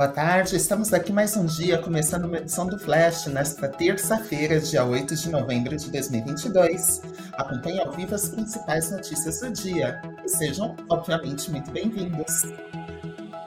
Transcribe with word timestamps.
Boa 0.00 0.12
tarde, 0.12 0.54
estamos 0.54 0.92
aqui 0.92 1.12
mais 1.12 1.36
um 1.36 1.44
dia, 1.44 1.76
começando 1.82 2.26
uma 2.26 2.36
edição 2.36 2.68
do 2.68 2.78
Flash, 2.78 3.26
nesta 3.26 3.68
terça-feira, 3.68 4.60
dia 4.60 4.84
8 4.84 5.16
de 5.16 5.28
novembro 5.28 5.76
de 5.76 5.90
2022. 5.90 7.02
Acompanhe 7.32 7.80
ao 7.80 7.90
vivo 7.90 8.14
as 8.14 8.28
principais 8.28 8.92
notícias 8.92 9.40
do 9.40 9.50
dia 9.50 10.00
e 10.24 10.28
sejam, 10.28 10.76
obviamente, 10.88 11.50
muito 11.50 11.72
bem-vindos. 11.72 12.44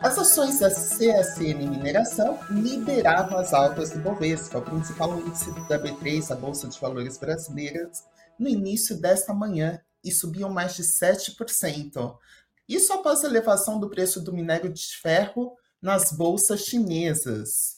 As 0.02 0.18
ações 0.18 0.60
da 0.60 0.70
CSN 0.70 1.70
Mineração 1.70 2.38
lideravam 2.50 3.38
as 3.38 3.54
altas 3.54 3.92
do 3.92 4.00
Bovespa, 4.00 4.58
o 4.58 4.62
principal 4.62 5.18
índice 5.22 5.50
da 5.70 5.80
B3, 5.80 6.32
a 6.32 6.36
Bolsa 6.36 6.68
de 6.68 6.78
Valores 6.82 7.18
Brasileiras, 7.18 8.04
no 8.38 8.50
início 8.50 9.00
desta 9.00 9.34
manhã 9.34 9.80
e 10.04 10.12
subiam 10.12 10.50
mais 10.50 10.76
de 10.76 10.84
7%. 10.84 12.14
Isso 12.68 12.92
após 12.92 13.24
a 13.24 13.30
elevação 13.30 13.80
do 13.80 13.90
preço 13.90 14.20
do 14.20 14.34
minério 14.34 14.70
de 14.74 14.98
ferro 15.02 15.56
nas 15.82 16.12
bolsas 16.12 16.62
chinesas. 16.62 17.78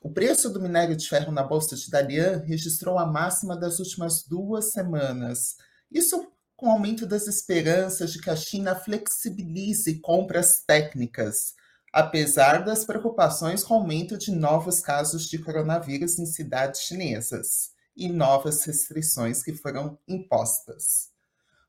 O 0.00 0.10
preço 0.10 0.50
do 0.50 0.60
minério 0.60 0.96
de 0.96 1.08
ferro 1.08 1.32
na 1.32 1.42
bolsa 1.42 1.76
de 1.76 1.90
Dalian 1.90 2.42
registrou 2.44 2.98
a 2.98 3.06
máxima 3.06 3.56
das 3.56 3.78
últimas 3.78 4.22
duas 4.22 4.72
semanas. 4.72 5.56
Isso 5.90 6.30
com 6.56 6.66
o 6.66 6.70
aumento 6.70 7.06
das 7.06 7.26
esperanças 7.26 8.12
de 8.12 8.20
que 8.20 8.30
a 8.30 8.36
China 8.36 8.74
flexibilize 8.74 10.00
compras 10.00 10.62
técnicas, 10.66 11.54
apesar 11.92 12.64
das 12.64 12.84
preocupações 12.84 13.62
com 13.64 13.74
o 13.74 13.78
aumento 13.78 14.16
de 14.16 14.30
novos 14.30 14.80
casos 14.80 15.28
de 15.28 15.38
coronavírus 15.38 16.18
em 16.18 16.26
cidades 16.26 16.82
chinesas 16.82 17.72
e 17.96 18.08
novas 18.08 18.64
restrições 18.64 19.42
que 19.42 19.54
foram 19.54 19.98
impostas. 20.08 21.13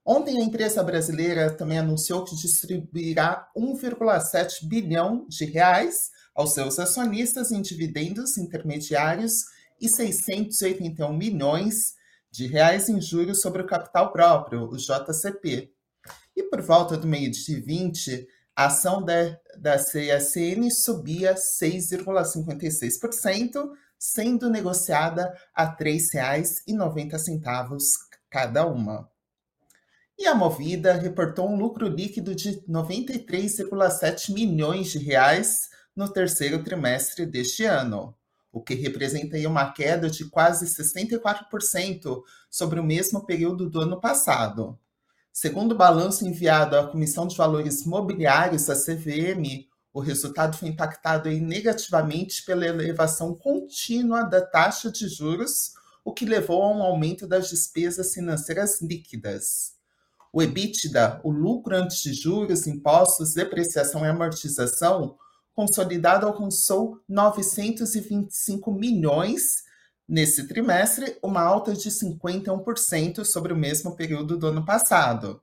Ontem, 0.05 0.37
a 0.37 0.43
empresa 0.43 0.83
brasileira 0.83 1.49
também 1.49 1.79
anunciou 1.79 2.23
que 2.23 2.35
distribuirá 2.35 3.49
1,7 3.57 4.67
bilhão 4.67 5.25
de 5.27 5.45
reais 5.45 6.11
aos 6.35 6.53
seus 6.53 6.77
acionistas 6.77 7.51
em 7.51 7.59
dividendos 7.59 8.37
intermediários 8.37 9.45
e 9.81 9.89
681 9.89 11.11
milhões 11.11 11.95
de 12.29 12.45
reais 12.45 12.87
em 12.87 13.01
juros 13.01 13.41
sobre 13.41 13.63
o 13.63 13.65
capital 13.65 14.11
próprio, 14.11 14.69
o 14.69 14.77
JCP. 14.77 15.73
E 16.35 16.43
por 16.43 16.61
volta 16.61 16.95
do 16.95 17.07
meio 17.07 17.31
de 17.31 17.59
20, 17.59 18.27
a 18.55 18.67
ação 18.67 19.03
da, 19.03 19.39
da 19.57 19.77
CSN 19.77 20.69
subia 20.69 21.33
6,56%, 21.33 23.71
sendo 23.97 24.51
negociada 24.51 25.35
a 25.53 25.65
R$ 25.65 25.77
3,90 25.77 27.81
cada 28.29 28.67
uma. 28.67 29.14
E 30.17 30.25
a 30.27 30.33
Movida 30.33 30.93
reportou 30.93 31.49
um 31.49 31.57
lucro 31.57 31.87
líquido 31.87 32.33
de 32.33 32.61
93,7 32.61 34.33
milhões 34.33 34.91
de 34.91 34.97
reais 34.97 35.69
no 35.93 36.07
terceiro 36.07 36.63
trimestre 36.63 37.25
deste 37.25 37.65
ano, 37.65 38.15
o 38.51 38.61
que 38.61 38.73
representa 38.75 39.37
uma 39.47 39.73
queda 39.73 40.09
de 40.09 40.29
quase 40.29 40.65
64% 40.67 42.23
sobre 42.49 42.79
o 42.79 42.83
mesmo 42.83 43.25
período 43.25 43.69
do 43.69 43.81
ano 43.81 43.99
passado. 43.99 44.79
Segundo 45.33 45.73
o 45.73 45.77
balanço 45.77 46.25
enviado 46.25 46.77
à 46.77 46.87
Comissão 46.87 47.27
de 47.27 47.35
Valores 47.35 47.85
Mobiliários, 47.85 48.69
a 48.69 48.75
CVM, 48.75 49.67
o 49.93 49.99
resultado 49.99 50.57
foi 50.57 50.69
impactado 50.69 51.29
negativamente 51.29 52.43
pela 52.45 52.65
elevação 52.65 53.35
contínua 53.35 54.23
da 54.23 54.41
taxa 54.41 54.89
de 54.89 55.09
juros, 55.09 55.73
o 56.05 56.13
que 56.13 56.25
levou 56.25 56.63
a 56.63 56.71
um 56.71 56.81
aumento 56.81 57.27
das 57.27 57.49
despesas 57.49 58.13
financeiras 58.13 58.81
líquidas. 58.81 59.74
O 60.35 60.43
EBITDA, 60.43 61.21
o 61.23 61.31
lucro 61.31 61.75
antes 61.77 62.01
de 62.01 62.13
juros, 62.13 62.67
impostos, 62.67 63.33
depreciação 63.33 64.03
e 64.03 64.09
amortização, 64.09 65.17
consolidado 65.53 66.27
alcançou 66.27 66.99
925 67.07 68.69
milhões 68.73 69.63
nesse 70.05 70.45
trimestre, 70.45 71.17
uma 71.23 71.41
alta 71.41 71.71
de 71.71 71.89
51% 71.89 73.23
sobre 73.23 73.53
o 73.53 73.55
mesmo 73.55 73.95
período 73.95 74.37
do 74.37 74.47
ano 74.47 74.65
passado. 74.65 75.41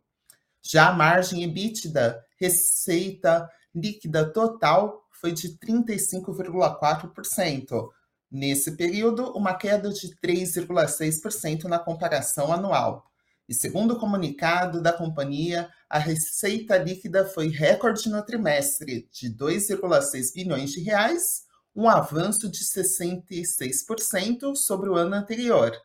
Já 0.61 0.91
a 0.91 0.93
margem 0.93 1.43
EBITDA, 1.43 2.23
receita 2.39 3.51
líquida 3.75 4.31
total, 4.31 5.09
foi 5.11 5.33
de 5.33 5.57
35,4%. 5.57 7.89
Nesse 8.31 8.73
período, 8.73 9.33
uma 9.35 9.55
queda 9.55 9.89
de 9.89 10.15
3,6% 10.17 11.65
na 11.65 11.79
comparação 11.79 12.53
anual. 12.53 13.11
E 13.53 13.55
segundo 13.55 13.93
o 13.93 13.99
comunicado 13.99 14.81
da 14.81 14.95
companhia, 14.95 15.69
a 15.87 15.99
receita 15.99 16.79
líquida 16.79 17.27
foi 17.27 17.49
recorde 17.49 18.09
no 18.09 18.23
trimestre, 18.23 19.07
de 19.13 19.29
2,6 19.29 20.33
bilhões 20.33 20.71
de 20.71 20.81
reais, 20.81 21.43
um 21.77 21.87
avanço 21.87 22.51
de 22.51 22.65
66% 22.65 24.57
sobre 24.57 24.89
o 24.89 24.95
ano 24.95 25.15
anterior. 25.17 25.77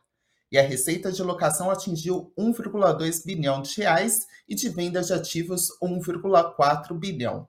E 0.50 0.56
a 0.56 0.62
receita 0.62 1.12
de 1.12 1.22
locação 1.22 1.70
atingiu 1.70 2.32
1,2 2.38 3.22
bilhão 3.22 3.60
de 3.60 3.76
reais 3.82 4.26
e 4.48 4.54
de 4.54 4.70
venda 4.70 5.02
de 5.02 5.12
ativos 5.12 5.68
1,4 5.82 6.98
bilhão. 6.98 7.46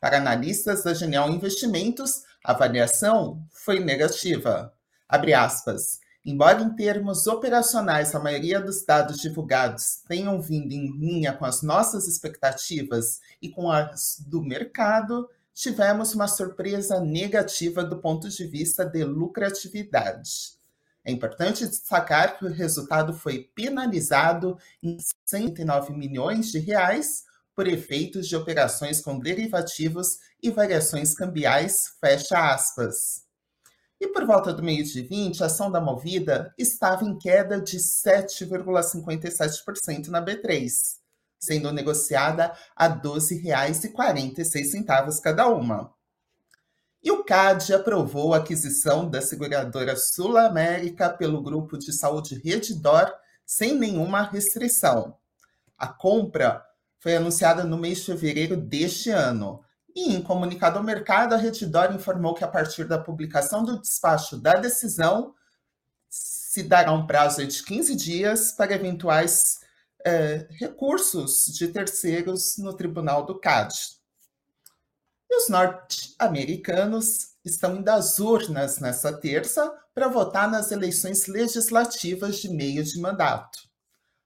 Para 0.00 0.16
analistas 0.16 0.82
da 0.82 0.92
Genial 0.92 1.30
Investimentos, 1.30 2.24
a 2.44 2.50
avaliação 2.50 3.46
foi 3.52 3.78
negativa. 3.78 4.74
Abre 5.08 5.32
aspas. 5.32 6.00
Embora 6.26 6.62
em 6.62 6.74
termos 6.74 7.26
operacionais 7.26 8.14
a 8.14 8.18
maioria 8.18 8.58
dos 8.58 8.82
dados 8.82 9.18
divulgados 9.18 10.02
tenham 10.08 10.40
vindo 10.40 10.72
em 10.72 10.90
linha 10.96 11.34
com 11.34 11.44
as 11.44 11.62
nossas 11.62 12.08
expectativas 12.08 13.20
e 13.42 13.50
com 13.50 13.70
as 13.70 14.24
do 14.26 14.42
mercado, 14.42 15.28
tivemos 15.52 16.14
uma 16.14 16.26
surpresa 16.26 16.98
negativa 16.98 17.84
do 17.84 17.98
ponto 17.98 18.30
de 18.30 18.46
vista 18.46 18.86
de 18.86 19.04
lucratividade. 19.04 20.54
É 21.04 21.12
importante 21.12 21.66
destacar 21.66 22.38
que 22.38 22.46
o 22.46 22.50
resultado 22.50 23.12
foi 23.12 23.50
penalizado 23.54 24.56
em 24.82 24.96
109 25.26 25.92
milhões 25.92 26.50
de 26.50 26.58
reais 26.58 27.24
por 27.54 27.68
efeitos 27.68 28.26
de 28.26 28.34
operações 28.34 29.02
com 29.02 29.18
derivativos 29.18 30.18
e 30.42 30.50
variações 30.50 31.14
cambiais, 31.14 31.96
fecha 32.00 32.52
aspas. 32.52 33.23
E 34.04 34.08
por 34.08 34.26
volta 34.26 34.52
do 34.52 34.62
meio 34.62 34.84
de 34.84 35.00
20, 35.00 35.42
a 35.42 35.46
ação 35.46 35.70
da 35.70 35.80
Movida 35.80 36.52
estava 36.58 37.06
em 37.06 37.16
queda 37.16 37.58
de 37.58 37.78
7,57% 37.78 40.08
na 40.08 40.22
B3, 40.22 40.98
sendo 41.38 41.72
negociada 41.72 42.52
a 42.76 42.86
R$ 42.86 43.00
12,46 43.00 45.22
cada 45.22 45.48
uma. 45.48 45.90
E 47.02 47.10
o 47.10 47.24
CAD 47.24 47.72
aprovou 47.72 48.34
a 48.34 48.36
aquisição 48.36 49.08
da 49.08 49.22
seguradora 49.22 49.96
Sul 49.96 50.36
América 50.36 51.08
pelo 51.08 51.42
grupo 51.42 51.78
de 51.78 51.90
saúde 51.90 52.38
Redidor 52.44 53.10
sem 53.46 53.74
nenhuma 53.74 54.20
restrição. 54.20 55.16
A 55.78 55.88
compra 55.88 56.62
foi 56.98 57.16
anunciada 57.16 57.64
no 57.64 57.78
mês 57.78 58.00
de 58.00 58.04
fevereiro 58.04 58.54
deste 58.54 59.08
ano 59.08 59.63
e, 59.94 60.14
em 60.14 60.22
comunicado 60.22 60.78
ao 60.78 60.84
mercado, 60.84 61.34
a 61.34 61.36
Redditor 61.36 61.92
informou 61.94 62.34
que, 62.34 62.42
a 62.42 62.48
partir 62.48 62.84
da 62.84 62.98
publicação 62.98 63.64
do 63.64 63.80
despacho 63.80 64.36
da 64.36 64.54
decisão, 64.54 65.34
se 66.08 66.62
dará 66.62 66.92
um 66.92 67.06
prazo 67.06 67.46
de 67.46 67.62
15 67.62 67.94
dias 67.94 68.52
para 68.52 68.74
eventuais 68.74 69.60
é, 70.04 70.46
recursos 70.50 71.46
de 71.46 71.68
terceiros 71.68 72.58
no 72.58 72.74
Tribunal 72.74 73.24
do 73.24 73.38
CAD. 73.38 73.74
E 75.30 75.36
os 75.36 75.48
norte-americanos 75.48 77.34
estão 77.44 77.76
indo 77.76 77.88
às 77.88 78.18
urnas 78.18 78.78
nesta 78.78 79.12
terça 79.12 79.72
para 79.94 80.08
votar 80.08 80.50
nas 80.50 80.72
eleições 80.72 81.26
legislativas 81.26 82.38
de 82.38 82.48
meio 82.48 82.82
de 82.82 83.00
mandato. 83.00 83.73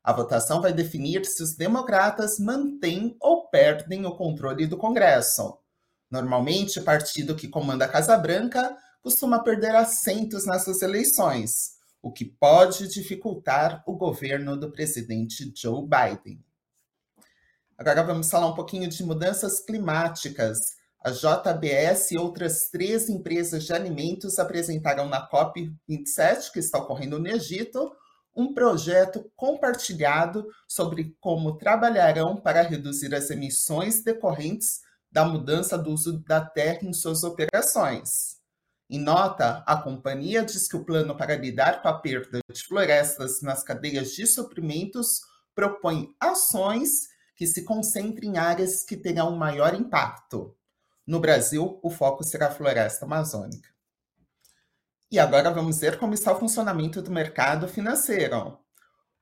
A 0.09 0.13
votação 0.15 0.63
vai 0.63 0.73
definir 0.73 1.27
se 1.27 1.43
os 1.43 1.55
democratas 1.55 2.39
mantêm 2.39 3.15
ou 3.21 3.47
perdem 3.51 4.07
o 4.07 4.17
controle 4.17 4.67
do 4.67 4.79
Congresso. 4.79 5.59
Normalmente, 6.11 6.79
o 6.79 6.83
partido 6.83 7.37
que 7.37 7.47
comanda 7.47 7.85
a 7.85 7.89
Casa 7.89 8.17
Branca 8.17 8.75
costuma 9.03 9.43
perder 9.43 9.77
assentos 9.77 10.47
nessas 10.47 10.81
eleições, 10.81 11.73
o 12.01 12.11
que 12.11 12.25
pode 12.25 12.89
dificultar 12.89 13.85
o 13.87 13.99
governo 13.99 14.57
do 14.57 14.73
presidente 14.73 15.53
Joe 15.55 15.87
Biden. 15.87 16.43
Agora 17.77 18.03
vamos 18.03 18.31
falar 18.31 18.47
um 18.47 18.55
pouquinho 18.55 18.89
de 18.89 19.05
mudanças 19.05 19.61
climáticas. 19.61 20.59
A 21.05 21.11
JBS 21.11 22.13
e 22.13 22.17
outras 22.17 22.71
três 22.71 23.11
empresas 23.11 23.65
de 23.65 23.75
alimentos 23.75 24.39
apresentaram 24.39 25.07
na 25.07 25.29
COP27, 25.29 26.51
que 26.51 26.61
está 26.61 26.79
ocorrendo 26.79 27.19
no 27.19 27.29
Egito, 27.29 27.93
um 28.39 28.55
projeto 28.55 29.31
compartilhado 29.35 30.47
sobre 30.69 31.17
como 31.21 31.59
trabalharão 31.59 32.37
para 32.37 32.63
reduzir 32.63 33.13
as 33.13 33.29
emissões 33.31 34.05
decorrentes 34.05 34.81
da 35.11 35.25
mudança 35.25 35.77
do 35.77 35.91
uso 35.91 36.21
da 36.21 36.41
terra 36.41 36.79
em 36.83 36.93
suas 36.93 37.25
operações. 37.25 38.39
Em 38.89 39.01
nota, 39.01 39.65
a 39.67 39.77
companhia 39.77 40.45
diz 40.45 40.69
que 40.69 40.77
o 40.77 40.85
plano 40.85 41.17
para 41.17 41.35
lidar 41.35 41.83
com 41.83 41.89
a 41.89 41.99
perda 41.99 42.39
de 42.49 42.63
florestas 42.63 43.43
nas 43.43 43.65
cadeias 43.65 44.13
de 44.13 44.25
suprimentos 44.25 45.21
propõe 45.53 46.15
ações 46.21 47.09
que 47.35 47.47
se 47.47 47.65
concentrem 47.65 48.35
em 48.35 48.39
áreas 48.39 48.85
que 48.85 48.97
terão 48.97 49.35
maior 49.37 49.75
impacto. 49.75 50.57
No 51.05 51.19
Brasil, 51.19 51.81
o 51.83 51.91
foco 51.91 52.23
será 52.23 52.47
a 52.47 52.53
floresta 52.53 53.05
amazônica. 53.05 53.69
E 55.11 55.19
agora 55.19 55.51
vamos 55.51 55.79
ver 55.79 55.99
como 55.99 56.13
está 56.13 56.33
o 56.33 56.39
funcionamento 56.39 57.01
do 57.01 57.11
mercado 57.11 57.67
financeiro. 57.67 58.59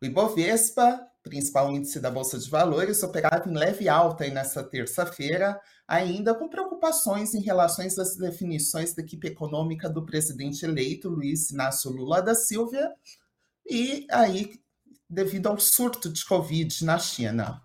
O 0.03 0.05
Ibovespa, 0.05 1.01
principal 1.23 1.73
índice 1.73 2.01
da 2.01 2.11
Bolsa 2.11 2.39
de 2.39 2.51
Valores, 2.51 3.05
operava 3.05 3.49
em 3.49 3.55
leve 3.55 3.89
alta 3.89 4.29
nesta 4.29 4.65
terça-feira, 4.65 5.61
ainda 5.87 6.35
com 6.35 6.49
preocupações 6.49 7.35
em 7.35 7.41
relação 7.41 7.87
às 7.87 8.17
definições 8.17 8.95
da 8.95 9.03
equipe 9.03 9.29
econômica 9.29 9.89
do 9.89 10.05
presidente 10.05 10.65
eleito 10.65 11.09
Luiz 11.09 11.51
Inácio 11.51 11.91
Lula 11.91 12.21
da 12.21 12.35
Silva 12.35 12.93
e 13.65 14.07
aí 14.11 14.61
devido 15.09 15.47
ao 15.47 15.59
surto 15.59 16.13
de 16.13 16.25
Covid 16.25 16.85
na 16.85 16.99
China. 16.99 17.63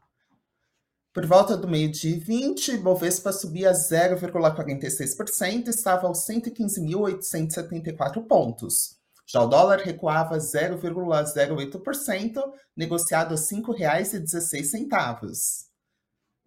Por 1.14 1.26
volta 1.26 1.58
do 1.58 1.68
meio-dia 1.68 2.18
20, 2.18 2.78
Bovespa 2.78 3.34
subia 3.34 3.74
0,46% 3.74 5.68
e 5.68 5.70
estava 5.70 6.08
aos 6.08 6.26
115.874 6.26 8.26
pontos. 8.26 8.98
Já 9.26 9.42
o 9.42 9.48
dólar 9.48 9.80
recuava 9.80 10.38
0,08%, 10.38 12.54
negociado 12.76 13.34
a 13.34 13.38
R$ 13.38 13.42
5,16. 13.42 15.66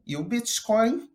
E 0.07 0.17
o 0.17 0.25
Bitcoin 0.25 1.11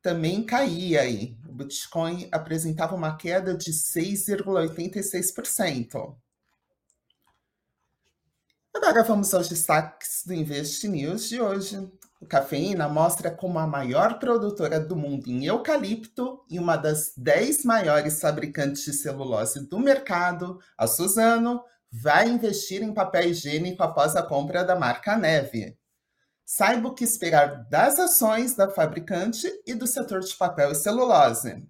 também 0.00 0.44
caía 0.44 1.00
aí. 1.00 1.36
O 1.48 1.52
Bitcoin 1.52 2.28
apresentava 2.30 2.94
uma 2.94 3.16
queda 3.16 3.56
de 3.56 3.72
6,86%. 3.72 6.16
Agora 8.72 9.02
vamos 9.02 9.34
aos 9.34 9.48
destaques 9.48 10.22
do 10.24 10.32
Invest 10.32 10.86
News 10.86 11.28
de 11.28 11.40
hoje. 11.40 11.90
Cafeína 12.26 12.88
mostra 12.88 13.30
como 13.30 13.58
a 13.58 13.66
maior 13.66 14.18
produtora 14.18 14.80
do 14.80 14.96
mundo 14.96 15.28
em 15.28 15.46
eucalipto 15.46 16.44
e 16.50 16.58
uma 16.58 16.76
das 16.76 17.12
10 17.16 17.64
maiores 17.64 18.20
fabricantes 18.20 18.84
de 18.84 18.92
celulose 18.92 19.68
do 19.68 19.78
mercado, 19.78 20.58
a 20.76 20.86
Suzano, 20.86 21.62
vai 21.90 22.28
investir 22.28 22.82
em 22.82 22.92
papel 22.92 23.30
higiênico 23.30 23.82
após 23.82 24.16
a 24.16 24.22
compra 24.22 24.64
da 24.64 24.74
marca 24.74 25.16
Neve. 25.16 25.78
Saiba 26.44 26.88
o 26.88 26.94
que 26.94 27.04
esperar 27.04 27.68
das 27.68 27.98
ações 27.98 28.54
da 28.54 28.68
fabricante 28.68 29.46
e 29.66 29.74
do 29.74 29.86
setor 29.86 30.20
de 30.20 30.34
papel 30.34 30.72
e 30.72 30.74
celulose. 30.74 31.66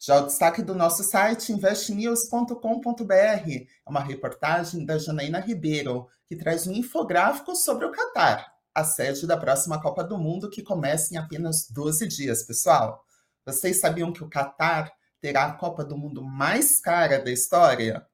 Já 0.00 0.18
o 0.20 0.26
destaque 0.26 0.62
do 0.62 0.74
nosso 0.74 1.02
site, 1.02 1.52
investnews.com.br, 1.52 3.12
é 3.14 3.66
uma 3.86 4.00
reportagem 4.00 4.86
da 4.86 4.96
Janaína 4.96 5.40
Ribeiro, 5.40 6.06
que 6.26 6.36
traz 6.36 6.68
um 6.68 6.72
infográfico 6.72 7.56
sobre 7.56 7.84
o 7.84 7.90
Catar, 7.90 8.57
a 8.78 8.84
sede 8.84 9.26
da 9.26 9.36
próxima 9.36 9.80
Copa 9.80 10.04
do 10.04 10.16
Mundo, 10.16 10.48
que 10.48 10.62
começa 10.62 11.12
em 11.12 11.16
apenas 11.16 11.68
12 11.68 12.06
dias, 12.06 12.42
pessoal. 12.42 13.04
Vocês 13.44 13.80
sabiam 13.80 14.12
que 14.12 14.22
o 14.22 14.28
Catar 14.28 14.92
terá 15.20 15.46
a 15.46 15.52
Copa 15.52 15.84
do 15.84 15.96
Mundo 15.96 16.22
mais 16.22 16.80
cara 16.80 17.18
da 17.18 17.30
história? 17.30 18.06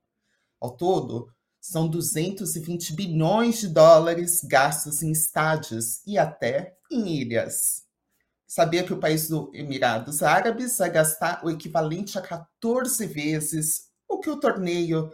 Ao 0.60 0.76
todo, 0.76 1.28
são 1.60 1.88
220 1.88 2.94
bilhões 2.94 3.60
de 3.60 3.68
dólares 3.68 4.42
gastos 4.44 5.02
em 5.02 5.10
estádios 5.10 6.02
e 6.06 6.16
até 6.18 6.76
em 6.90 7.08
ilhas. 7.08 7.84
Sabia 8.46 8.84
que 8.84 8.92
o 8.92 9.00
país 9.00 9.28
dos 9.28 9.52
Emirados 9.52 10.22
Árabes 10.22 10.78
vai 10.78 10.90
gastar 10.90 11.44
o 11.44 11.50
equivalente 11.50 12.18
a 12.18 12.22
14 12.22 13.06
vezes 13.06 13.88
o 14.08 14.20
que 14.20 14.30
o 14.30 14.38
torneio 14.38 15.10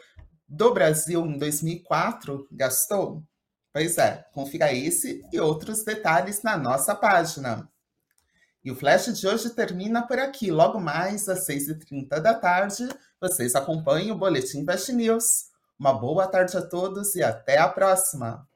do 0.47 0.75
Brasil 0.75 1.25
em 1.25 1.38
2004 1.38 2.47
gastou? 2.52 3.25
Pois 3.72 3.99
é, 3.99 4.26
confira 4.32 4.72
esse 4.72 5.25
e 5.32 5.38
outros 5.38 5.84
detalhes 5.84 6.43
na 6.43 6.56
nossa 6.56 6.94
página. 6.94 7.70
E 8.64 8.70
o 8.70 8.75
Flash 8.75 9.14
de 9.14 9.26
hoje 9.26 9.50
termina 9.50 10.06
por 10.06 10.19
aqui. 10.19 10.50
Logo 10.50 10.81
mais 10.81 11.28
às 11.28 11.46
6h30 11.46 12.20
da 12.20 12.34
tarde, 12.34 12.88
vocês 13.20 13.55
acompanham 13.55 14.17
o 14.17 14.19
Boletim 14.19 14.58
Invest 14.58 14.93
News. 14.93 15.50
Uma 15.78 15.93
boa 15.93 16.26
tarde 16.26 16.56
a 16.56 16.62
todos 16.62 17.14
e 17.14 17.22
até 17.22 17.58
a 17.58 17.69
próxima! 17.69 18.50